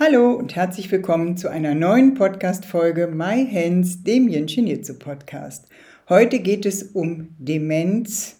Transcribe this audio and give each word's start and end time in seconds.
Hallo 0.00 0.34
und 0.34 0.54
herzlich 0.54 0.92
willkommen 0.92 1.36
zu 1.36 1.50
einer 1.50 1.74
neuen 1.74 2.14
Podcast-Folge 2.14 3.08
My 3.08 3.44
Hands, 3.52 4.04
dem 4.04 4.28
Yin 4.28 4.48
Shinjitsu 4.48 4.94
Podcast. 4.96 5.66
Heute 6.08 6.38
geht 6.38 6.66
es 6.66 6.84
um 6.84 7.34
Demenz 7.36 8.38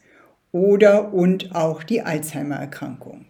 oder 0.52 1.12
und 1.12 1.56
auch 1.56 1.82
die 1.82 2.02
Alzheimer-Erkrankung. 2.02 3.26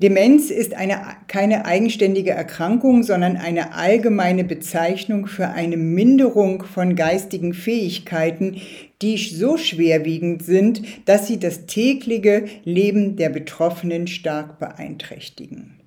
Demenz 0.00 0.50
ist 0.50 0.74
eine, 0.74 1.00
keine 1.28 1.64
eigenständige 1.64 2.32
Erkrankung, 2.32 3.04
sondern 3.04 3.36
eine 3.36 3.72
allgemeine 3.72 4.42
Bezeichnung 4.42 5.28
für 5.28 5.46
eine 5.46 5.76
Minderung 5.76 6.64
von 6.64 6.96
geistigen 6.96 7.54
Fähigkeiten, 7.54 8.60
die 9.00 9.16
so 9.16 9.56
schwerwiegend 9.56 10.42
sind, 10.42 10.82
dass 11.04 11.28
sie 11.28 11.38
das 11.38 11.66
tägliche 11.66 12.46
Leben 12.64 13.14
der 13.14 13.28
Betroffenen 13.28 14.08
stark 14.08 14.58
beeinträchtigen. 14.58 15.81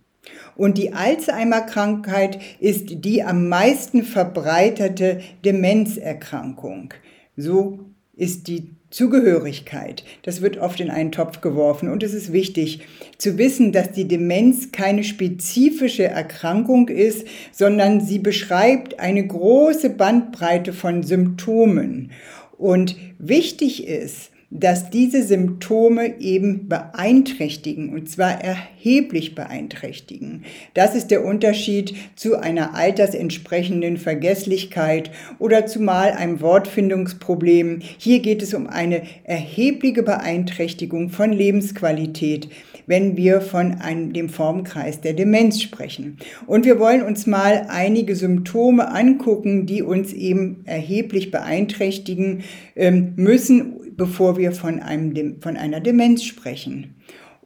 Und 0.55 0.77
die 0.77 0.93
Alzheimer-Krankheit 0.93 2.39
ist 2.59 3.03
die 3.05 3.23
am 3.23 3.49
meisten 3.49 4.03
verbreitete 4.03 5.19
Demenzerkrankung. 5.43 6.93
So 7.35 7.79
ist 8.15 8.47
die 8.47 8.69
Zugehörigkeit. 8.89 10.05
Das 10.21 10.41
wird 10.41 10.57
oft 10.57 10.79
in 10.79 10.89
einen 10.89 11.11
Topf 11.11 11.41
geworfen 11.41 11.89
und 11.89 12.01
es 12.01 12.13
ist 12.13 12.31
wichtig 12.31 12.79
zu 13.17 13.37
wissen, 13.37 13.73
dass 13.73 13.91
die 13.91 14.07
Demenz 14.07 14.71
keine 14.71 15.03
spezifische 15.03 16.05
Erkrankung 16.05 16.87
ist, 16.87 17.27
sondern 17.51 17.99
sie 17.99 18.19
beschreibt 18.19 18.99
eine 18.99 19.27
große 19.27 19.89
Bandbreite 19.89 20.71
von 20.71 21.03
Symptomen. 21.03 22.11
Und 22.57 22.95
wichtig 23.19 23.85
ist, 23.85 24.31
dass 24.51 24.89
diese 24.89 25.23
Symptome 25.23 26.19
eben 26.19 26.69
beeinträchtigen, 26.69 27.93
und 27.93 28.09
zwar 28.09 28.41
erheblich 28.41 29.35
beeinträchtigen. 29.35 30.43
Das 30.73 30.95
ist 30.95 31.11
der 31.11 31.25
Unterschied 31.25 31.95
zu 32.15 32.39
einer 32.39 32.75
altersentsprechenden 32.75 33.97
Vergesslichkeit 33.97 35.11
oder 35.39 35.65
zumal 35.65 36.11
einem 36.11 36.41
Wortfindungsproblem. 36.41 37.79
Hier 37.97 38.19
geht 38.19 38.41
es 38.41 38.53
um 38.53 38.67
eine 38.67 39.01
erhebliche 39.23 40.03
Beeinträchtigung 40.03 41.09
von 41.09 41.31
Lebensqualität, 41.31 42.49
wenn 42.87 43.17
wir 43.17 43.41
von 43.41 43.73
einem, 43.81 44.13
dem 44.13 44.29
Formkreis 44.29 45.01
der 45.01 45.13
Demenz 45.13 45.59
sprechen. 45.59 46.17
Und 46.45 46.65
wir 46.65 46.79
wollen 46.79 47.01
uns 47.01 47.25
mal 47.25 47.65
einige 47.69 48.15
Symptome 48.15 48.91
angucken, 48.91 49.65
die 49.65 49.81
uns 49.81 50.13
eben 50.13 50.61
erheblich 50.65 51.31
beeinträchtigen 51.31 52.43
ähm, 52.75 53.13
müssen 53.15 53.84
bevor 53.97 54.37
wir 54.37 54.51
von, 54.51 54.79
einem, 54.79 55.41
von 55.41 55.57
einer 55.57 55.79
Demenz 55.79 56.23
sprechen. 56.23 56.95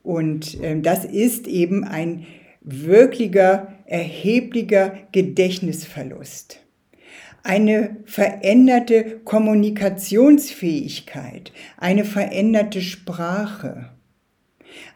Und 0.03 0.61
äh, 0.61 0.79
das 0.79 1.05
ist 1.05 1.47
eben 1.47 1.83
ein 1.83 2.25
wirklicher, 2.61 3.73
erheblicher 3.85 4.97
Gedächtnisverlust. 5.11 6.59
Eine 7.43 7.97
veränderte 8.05 9.19
Kommunikationsfähigkeit, 9.23 11.53
eine 11.77 12.03
veränderte 12.03 12.81
Sprache, 12.81 13.91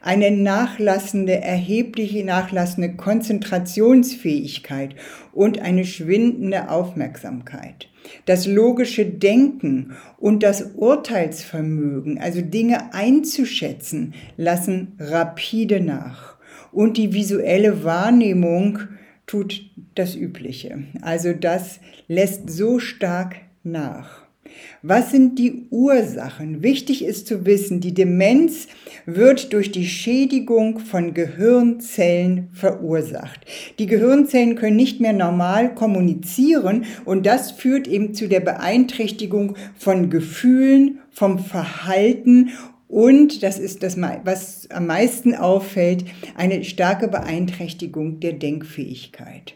eine 0.00 0.30
nachlassende, 0.30 1.40
erhebliche 1.40 2.24
nachlassende 2.24 2.94
Konzentrationsfähigkeit 2.94 4.94
und 5.32 5.60
eine 5.60 5.84
schwindende 5.84 6.70
Aufmerksamkeit. 6.70 7.88
Das 8.26 8.46
logische 8.46 9.06
Denken 9.06 9.96
und 10.18 10.42
das 10.42 10.74
Urteilsvermögen, 10.74 12.18
also 12.18 12.42
Dinge 12.42 12.92
einzuschätzen, 12.92 14.14
lassen 14.36 14.92
rapide 14.98 15.80
nach. 15.80 16.34
Und 16.70 16.96
die 16.96 17.14
visuelle 17.14 17.84
Wahrnehmung 17.84 18.80
tut 19.26 19.70
das 19.94 20.16
Übliche. 20.16 20.84
Also 21.00 21.32
das 21.32 21.80
lässt 22.08 22.50
so 22.50 22.78
stark 22.78 23.36
nach. 23.62 24.23
Was 24.82 25.10
sind 25.10 25.38
die 25.38 25.66
Ursachen? 25.70 26.62
Wichtig 26.62 27.04
ist 27.04 27.26
zu 27.26 27.46
wissen, 27.46 27.80
die 27.80 27.94
Demenz 27.94 28.68
wird 29.06 29.52
durch 29.52 29.72
die 29.72 29.86
Schädigung 29.86 30.78
von 30.78 31.14
Gehirnzellen 31.14 32.48
verursacht. 32.52 33.46
Die 33.78 33.86
Gehirnzellen 33.86 34.56
können 34.56 34.76
nicht 34.76 35.00
mehr 35.00 35.12
normal 35.12 35.74
kommunizieren 35.74 36.84
und 37.04 37.24
das 37.24 37.50
führt 37.50 37.88
eben 37.88 38.14
zu 38.14 38.28
der 38.28 38.40
Beeinträchtigung 38.40 39.56
von 39.76 40.10
Gefühlen, 40.10 41.00
vom 41.10 41.38
Verhalten 41.38 42.50
und, 42.88 43.42
das 43.42 43.58
ist 43.58 43.82
das, 43.82 43.96
was 43.96 44.70
am 44.70 44.86
meisten 44.86 45.34
auffällt, 45.34 46.04
eine 46.36 46.62
starke 46.62 47.08
Beeinträchtigung 47.08 48.20
der 48.20 48.34
Denkfähigkeit. 48.34 49.54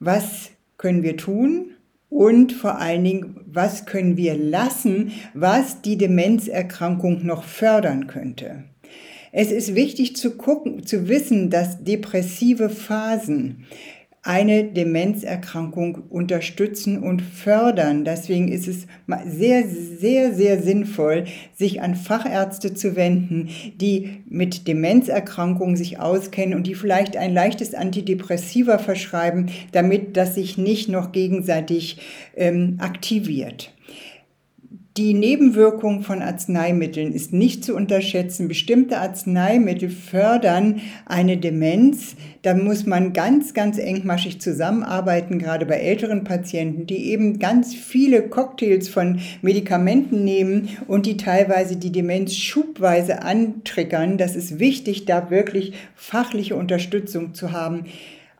Was 0.00 0.50
können 0.76 1.02
wir 1.02 1.16
tun? 1.16 1.72
Und 2.10 2.52
vor 2.52 2.78
allen 2.78 3.04
Dingen, 3.04 3.40
was 3.46 3.84
können 3.84 4.16
wir 4.16 4.36
lassen, 4.36 5.12
was 5.34 5.82
die 5.82 5.98
Demenzerkrankung 5.98 7.24
noch 7.26 7.44
fördern 7.44 8.06
könnte? 8.06 8.64
Es 9.30 9.52
ist 9.52 9.74
wichtig 9.74 10.16
zu 10.16 10.36
gucken, 10.36 10.86
zu 10.86 11.08
wissen, 11.08 11.50
dass 11.50 11.84
depressive 11.84 12.70
Phasen 12.70 13.66
eine 14.28 14.62
Demenzerkrankung 14.62 16.02
unterstützen 16.10 16.98
und 16.98 17.22
fördern. 17.22 18.04
Deswegen 18.04 18.48
ist 18.48 18.68
es 18.68 18.86
sehr, 19.26 19.64
sehr, 19.66 20.34
sehr 20.34 20.62
sinnvoll, 20.62 21.24
sich 21.54 21.80
an 21.80 21.94
Fachärzte 21.94 22.74
zu 22.74 22.94
wenden, 22.94 23.48
die 23.80 24.20
mit 24.28 24.68
Demenzerkrankungen 24.68 25.76
sich 25.76 25.98
auskennen 25.98 26.54
und 26.58 26.66
die 26.66 26.74
vielleicht 26.74 27.16
ein 27.16 27.32
leichtes 27.32 27.74
Antidepressiva 27.74 28.76
verschreiben, 28.76 29.46
damit 29.72 30.18
das 30.18 30.34
sich 30.34 30.58
nicht 30.58 30.90
noch 30.90 31.12
gegenseitig 31.12 31.96
ähm, 32.36 32.76
aktiviert. 32.80 33.72
Die 34.98 35.14
Nebenwirkung 35.14 36.02
von 36.02 36.22
Arzneimitteln 36.22 37.12
ist 37.12 37.32
nicht 37.32 37.62
zu 37.62 37.76
unterschätzen. 37.76 38.48
Bestimmte 38.48 38.98
Arzneimittel 38.98 39.90
fördern 39.90 40.80
eine 41.06 41.36
Demenz. 41.36 42.16
Da 42.42 42.54
muss 42.54 42.84
man 42.84 43.12
ganz, 43.12 43.54
ganz 43.54 43.78
engmaschig 43.78 44.40
zusammenarbeiten, 44.40 45.38
gerade 45.38 45.66
bei 45.66 45.76
älteren 45.76 46.24
Patienten, 46.24 46.86
die 46.86 47.12
eben 47.12 47.38
ganz 47.38 47.76
viele 47.76 48.22
Cocktails 48.22 48.88
von 48.88 49.20
Medikamenten 49.40 50.24
nehmen 50.24 50.68
und 50.88 51.06
die 51.06 51.16
teilweise 51.16 51.76
die 51.76 51.92
Demenz 51.92 52.34
schubweise 52.34 53.22
antriggern. 53.22 54.18
Das 54.18 54.34
ist 54.34 54.58
wichtig, 54.58 55.04
da 55.04 55.30
wirklich 55.30 55.74
fachliche 55.94 56.56
Unterstützung 56.56 57.34
zu 57.34 57.52
haben. 57.52 57.84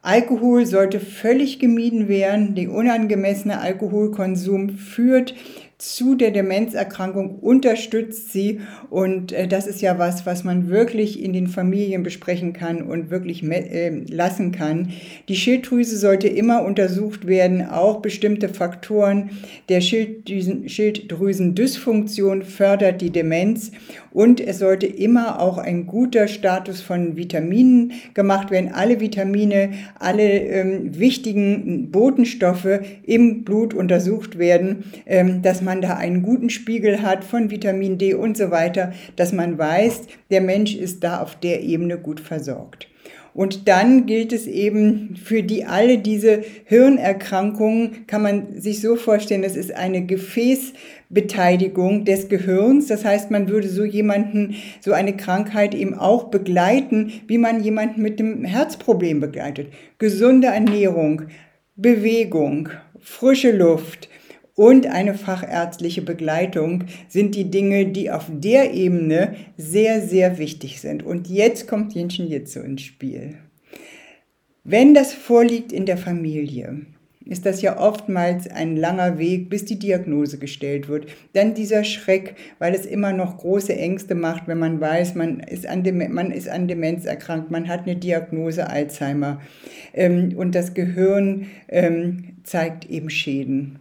Alkohol 0.02 0.66
sollte 0.66 0.98
völlig 0.98 1.60
gemieden 1.60 2.08
werden. 2.08 2.56
Der 2.56 2.72
unangemessene 2.72 3.60
Alkoholkonsum 3.60 4.70
führt 4.70 5.34
zu 5.78 6.16
der 6.16 6.32
Demenzerkrankung, 6.32 7.38
unterstützt 7.38 8.32
sie. 8.32 8.60
Und 8.90 9.30
äh, 9.30 9.46
das 9.46 9.68
ist 9.68 9.80
ja 9.80 9.96
was, 9.96 10.26
was 10.26 10.42
man 10.42 10.68
wirklich 10.68 11.22
in 11.22 11.32
den 11.32 11.46
Familien 11.46 12.02
besprechen 12.02 12.52
kann 12.52 12.82
und 12.82 13.10
wirklich 13.10 13.44
äh, 13.44 14.02
lassen 14.10 14.50
kann. 14.50 14.90
Die 15.28 15.36
Schilddrüse 15.36 15.96
sollte 15.96 16.26
immer 16.26 16.64
untersucht 16.64 17.28
werden, 17.28 17.64
auch 17.64 18.00
bestimmte 18.00 18.48
Faktoren 18.48 19.30
der 19.68 19.80
Schilddrüsen, 19.80 20.68
Schilddrüsendysfunktion 20.68 22.42
fördert 22.42 23.00
die 23.00 23.10
Demenz. 23.10 23.70
Und 24.10 24.40
es 24.40 24.58
sollte 24.58 24.86
immer 24.86 25.40
auch 25.40 25.58
ein 25.58 25.86
guter 25.86 26.26
Status 26.26 26.80
von 26.80 27.16
Vitaminen 27.16 27.92
gemacht 28.14 28.50
werden. 28.50 28.72
Alle 28.72 28.98
Vitamine, 28.98 29.70
alle 30.00 30.24
ähm, 30.24 30.98
wichtigen 30.98 31.92
Botenstoffe 31.92 32.80
im 33.04 33.44
Blut 33.44 33.74
untersucht 33.74 34.38
werden, 34.38 34.84
ähm, 35.06 35.42
dass 35.42 35.62
man 35.62 35.67
man 35.68 35.80
da 35.82 35.96
einen 35.96 36.22
guten 36.22 36.48
Spiegel 36.48 37.02
hat 37.02 37.24
von 37.24 37.50
Vitamin 37.50 37.98
D 37.98 38.14
und 38.14 38.38
so 38.38 38.50
weiter, 38.50 38.94
dass 39.16 39.34
man 39.34 39.58
weiß, 39.58 40.04
der 40.30 40.40
Mensch 40.40 40.74
ist 40.74 41.04
da 41.04 41.20
auf 41.20 41.38
der 41.38 41.62
Ebene 41.62 41.98
gut 41.98 42.20
versorgt. 42.20 42.88
Und 43.34 43.68
dann 43.68 44.06
gilt 44.06 44.32
es 44.32 44.46
eben 44.46 45.14
für 45.22 45.42
die 45.42 45.66
alle 45.66 45.98
diese 45.98 46.40
Hirnerkrankungen, 46.64 48.06
kann 48.06 48.22
man 48.22 48.58
sich 48.58 48.80
so 48.80 48.96
vorstellen, 48.96 49.42
das 49.42 49.56
ist 49.56 49.74
eine 49.74 50.06
Gefäßbeteiligung 50.06 52.06
des 52.06 52.30
Gehirns. 52.30 52.86
Das 52.86 53.04
heißt, 53.04 53.30
man 53.30 53.50
würde 53.50 53.68
so 53.68 53.84
jemanden, 53.84 54.54
so 54.80 54.92
eine 54.92 55.14
Krankheit 55.16 55.74
eben 55.74 55.92
auch 55.92 56.30
begleiten, 56.30 57.12
wie 57.26 57.36
man 57.36 57.62
jemanden 57.62 58.00
mit 58.00 58.18
dem 58.18 58.44
Herzproblem 58.44 59.20
begleitet. 59.20 59.66
Gesunde 59.98 60.46
Ernährung, 60.48 61.24
Bewegung, 61.76 62.70
frische 62.98 63.52
Luft 63.52 64.08
und 64.58 64.88
eine 64.88 65.14
fachärztliche 65.14 66.02
Begleitung 66.02 66.82
sind 67.08 67.36
die 67.36 67.48
Dinge, 67.48 67.86
die 67.86 68.10
auf 68.10 68.26
der 68.28 68.74
Ebene 68.74 69.36
sehr, 69.56 70.00
sehr 70.02 70.38
wichtig 70.38 70.80
sind. 70.80 71.04
Und 71.04 71.28
jetzt 71.28 71.68
kommt 71.68 71.94
Jinshin 71.94 72.26
Jitsu 72.26 72.58
ins 72.58 72.82
Spiel. 72.82 73.38
Wenn 74.64 74.94
das 74.94 75.14
vorliegt 75.14 75.70
in 75.70 75.86
der 75.86 75.96
Familie, 75.96 76.80
ist 77.24 77.46
das 77.46 77.62
ja 77.62 77.78
oftmals 77.78 78.50
ein 78.50 78.76
langer 78.76 79.18
Weg, 79.18 79.48
bis 79.48 79.64
die 79.64 79.78
Diagnose 79.78 80.38
gestellt 80.38 80.88
wird. 80.88 81.06
Dann 81.34 81.54
dieser 81.54 81.84
Schreck, 81.84 82.34
weil 82.58 82.74
es 82.74 82.84
immer 82.84 83.12
noch 83.12 83.38
große 83.38 83.76
Ängste 83.76 84.16
macht, 84.16 84.48
wenn 84.48 84.58
man 84.58 84.80
weiß, 84.80 85.14
man 85.14 85.38
ist 85.38 85.68
an, 85.68 85.84
Dem 85.84 85.98
man 86.12 86.32
ist 86.32 86.48
an 86.48 86.66
Demenz 86.66 87.04
erkrankt, 87.04 87.52
man 87.52 87.68
hat 87.68 87.82
eine 87.86 87.94
Diagnose 87.94 88.68
Alzheimer 88.68 89.40
ähm, 89.94 90.34
und 90.36 90.56
das 90.56 90.74
Gehirn 90.74 91.46
ähm, 91.68 92.38
zeigt 92.42 92.90
eben 92.90 93.08
Schäden. 93.08 93.78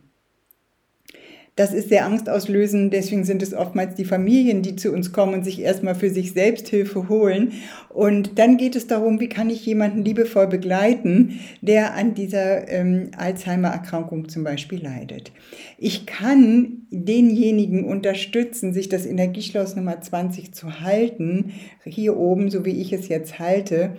Das 1.58 1.74
ist 1.74 1.90
sehr 1.90 2.06
angstauslösend, 2.06 2.94
deswegen 2.94 3.24
sind 3.24 3.42
es 3.42 3.56
oftmals 3.56 3.96
die 3.96 4.06
Familien, 4.06 4.62
die 4.62 4.76
zu 4.76 4.92
uns 4.94 5.12
kommen 5.12 5.34
und 5.34 5.44
sich 5.44 5.60
erstmal 5.60 5.96
für 5.96 6.12
sich 6.12 6.34
selbst 6.34 6.68
Hilfe 6.68 7.10
holen. 7.10 7.54
Und 7.90 8.38
dann 8.38 8.58
geht 8.58 8.76
es 8.76 8.86
darum, 8.86 9.20
wie 9.20 9.28
kann 9.28 9.50
ich 9.50 9.66
jemanden 9.66 10.06
liebevoll 10.06 10.46
begleiten, 10.46 11.40
der 11.62 11.96
an 11.96 12.14
dieser 12.14 12.70
ähm, 12.70 13.10
Alzheimer-Erkrankung 13.18 14.30
zum 14.30 14.44
Beispiel 14.44 14.84
leidet. 14.84 15.32
Ich 15.80 16.06
kann 16.06 16.86
denjenigen 16.92 17.86
unterstützen, 17.86 18.72
sich 18.72 18.88
das 18.88 19.08
Energieschloss 19.08 19.76
Nummer 19.76 20.00
20 20.00 20.54
zu 20.54 20.82
halten, 20.82 21.54
hier 21.84 22.18
oben, 22.18 22.52
so 22.52 22.66
wie 22.66 22.80
ich 22.80 22.94
es 22.94 23.08
jetzt 23.08 23.40
halte, 23.40 23.96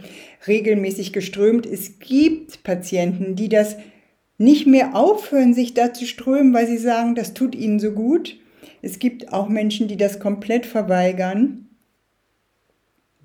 regelmäßig 0.46 1.12
geströmt. 1.12 1.66
Es 1.66 1.98
gibt 1.98 2.62
Patienten, 2.62 3.34
die 3.34 3.48
das 3.48 3.74
nicht 4.38 4.66
mehr 4.66 4.94
aufhören, 4.94 5.52
sich 5.52 5.74
da 5.74 5.92
zu 5.92 6.06
strömen, 6.06 6.54
weil 6.54 6.66
sie 6.66 6.78
sagen, 6.78 7.14
das 7.14 7.34
tut 7.34 7.54
ihnen 7.54 7.80
so 7.80 7.90
gut. 7.90 8.38
Es 8.80 8.98
gibt 8.98 9.32
auch 9.32 9.48
Menschen, 9.48 9.88
die 9.88 9.96
das 9.96 10.20
komplett 10.20 10.64
verweigern. 10.64 11.66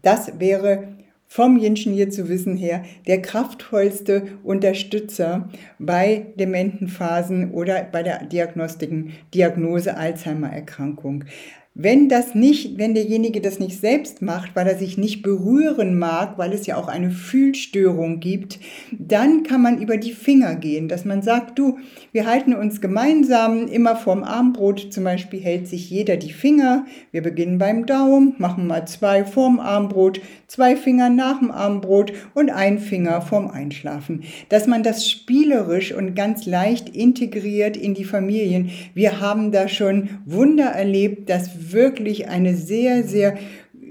Das 0.01 0.39
wäre 0.39 0.87
vom 1.27 1.57
Jenschen 1.57 1.93
hier 1.93 2.09
zu 2.09 2.29
wissen 2.29 2.57
her 2.57 2.83
der 3.07 3.21
kraftvollste 3.21 4.23
Unterstützer 4.43 5.49
bei 5.79 6.27
dementen 6.35 6.87
Phasen 6.87 7.51
oder 7.51 7.83
bei 7.83 8.03
der 8.03 8.25
Diagnose 8.25 9.97
Alzheimer-Erkrankung. 9.97 11.25
Wenn 11.75 12.07
das 12.07 12.35
nicht, 12.35 12.77
wenn 12.77 12.93
derjenige 12.93 13.41
das 13.41 13.57
nicht 13.57 13.79
selbst 13.79 14.21
macht, 14.21 14.55
weil 14.55 14.67
er 14.67 14.77
sich 14.77 14.99
nicht 14.99 15.23
berühren 15.23 15.97
mag, 15.97 16.37
weil 16.37 16.53
es 16.53 16.67
ja 16.67 16.77
auch 16.77 16.87
eine 16.87 17.09
Fühlstörung 17.09 18.19
gibt, 18.19 18.59
dann 18.91 19.41
kann 19.41 19.63
man 19.63 19.81
über 19.81 19.97
die 19.97 20.11
Finger 20.11 20.53
gehen, 20.53 20.87
dass 20.87 21.03
man 21.03 21.23
sagt, 21.23 21.57
du, 21.57 21.79
wir 22.11 22.27
halten 22.27 22.53
uns 22.53 22.79
gemeinsam 22.79 23.67
immer 23.67 23.95
vorm 23.95 24.23
Armbrot, 24.23 24.93
zum 24.93 25.03
Beispiel 25.03 25.39
hält 25.39 25.67
sich 25.67 25.89
jeder 25.89 26.15
die 26.17 26.31
Finger, 26.31 26.85
wir 27.09 27.23
beginnen 27.23 27.57
beim 27.57 27.87
Daumen, 27.87 28.35
machen 28.37 28.67
mal 28.67 28.85
zwei 28.85 29.25
vorm 29.25 29.59
Armbrot, 29.59 30.21
zwei 30.45 30.75
Finger 30.75 31.09
nach 31.09 31.39
dem 31.39 31.49
Armbrot 31.49 32.13
und 32.35 32.51
ein 32.51 32.77
Finger 32.77 33.19
vorm 33.23 33.49
Einschlafen. 33.49 34.25
Dass 34.49 34.67
man 34.67 34.83
das 34.83 35.09
spielerisch 35.09 35.91
und 35.91 36.13
ganz 36.13 36.45
leicht 36.45 36.89
integriert 36.89 37.75
in 37.75 37.95
die 37.95 38.03
Familien. 38.03 38.69
Wir 38.93 39.19
haben 39.19 39.51
da 39.51 39.67
schon 39.67 40.09
Wunder 40.27 40.65
erlebt, 40.65 41.31
dass 41.31 41.62
wirklich 41.71 42.27
eine 42.27 42.55
sehr, 42.55 43.03
sehr 43.03 43.37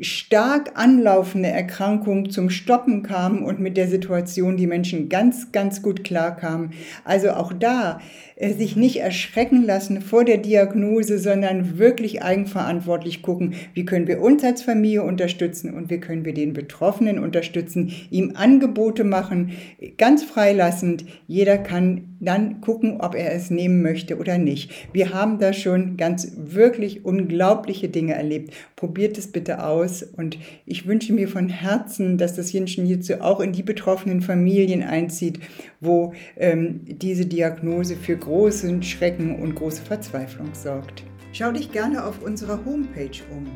stark 0.02 0.72
anlaufende 0.74 1.48
Erkrankung 1.48 2.30
zum 2.30 2.50
Stoppen 2.50 3.02
kam 3.02 3.44
und 3.44 3.60
mit 3.60 3.76
der 3.76 3.88
Situation 3.88 4.56
die 4.56 4.66
Menschen 4.66 5.08
ganz, 5.08 5.52
ganz 5.52 5.82
gut 5.82 6.04
klarkamen. 6.04 6.72
Also 7.04 7.30
auch 7.30 7.52
da 7.52 8.00
äh, 8.36 8.52
sich 8.52 8.76
nicht 8.76 8.96
erschrecken 8.96 9.64
lassen 9.64 10.02
vor 10.02 10.24
der 10.24 10.38
Diagnose, 10.38 11.18
sondern 11.18 11.78
wirklich 11.78 12.22
eigenverantwortlich 12.22 13.22
gucken, 13.22 13.54
wie 13.74 13.84
können 13.84 14.08
wir 14.08 14.20
uns 14.20 14.42
als 14.42 14.62
Familie 14.62 15.04
unterstützen 15.04 15.72
und 15.72 15.90
wie 15.90 16.00
können 16.00 16.24
wir 16.24 16.34
den 16.34 16.52
Betroffenen 16.52 17.18
unterstützen, 17.18 17.92
ihm 18.10 18.32
Angebote 18.34 19.04
machen, 19.04 19.52
ganz 19.98 20.24
freilassend. 20.24 21.04
Jeder 21.28 21.58
kann 21.58 22.11
dann 22.22 22.60
gucken, 22.60 23.00
ob 23.00 23.14
er 23.14 23.32
es 23.34 23.50
nehmen 23.50 23.80
möchte 23.82 24.16
oder 24.16 24.38
nicht. 24.38 24.70
Wir 24.92 25.12
haben 25.12 25.38
da 25.38 25.52
schon 25.52 25.96
ganz 25.96 26.32
wirklich 26.36 27.04
unglaubliche 27.04 27.88
Dinge 27.88 28.14
erlebt. 28.14 28.54
Probiert 28.76 29.18
es 29.18 29.32
bitte 29.32 29.64
aus 29.64 30.02
und 30.02 30.38
ich 30.64 30.86
wünsche 30.86 31.12
mir 31.12 31.28
von 31.28 31.48
Herzen, 31.48 32.18
dass 32.18 32.34
das 32.34 32.52
Jinshin 32.52 32.86
Jitsu 32.86 33.14
auch 33.14 33.40
in 33.40 33.50
die 33.52 33.64
betroffenen 33.64 34.22
Familien 34.22 34.82
einzieht, 34.82 35.40
wo 35.80 36.12
ähm, 36.36 36.80
diese 36.86 37.26
Diagnose 37.26 37.96
für 37.96 38.16
großen 38.16 38.82
Schrecken 38.82 39.42
und 39.42 39.56
große 39.56 39.82
Verzweiflung 39.82 40.54
sorgt. 40.54 41.02
Schau 41.32 41.50
dich 41.50 41.72
gerne 41.72 42.04
auf 42.04 42.22
unserer 42.22 42.64
Homepage 42.64 43.18
um 43.30 43.46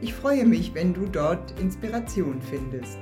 Ich 0.00 0.14
freue 0.14 0.46
mich, 0.46 0.74
wenn 0.74 0.94
du 0.94 1.06
dort 1.06 1.58
Inspiration 1.60 2.40
findest. 2.40 2.98